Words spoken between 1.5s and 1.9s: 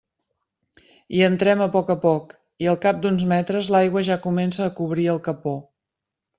a